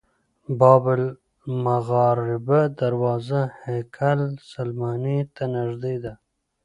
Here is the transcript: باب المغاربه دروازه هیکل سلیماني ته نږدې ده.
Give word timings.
باب 0.59 0.85
المغاربه 0.97 2.59
دروازه 2.81 3.41
هیکل 3.65 4.19
سلیماني 4.51 5.17
ته 5.35 5.43
نږدې 5.55 5.95
ده. 6.03 6.13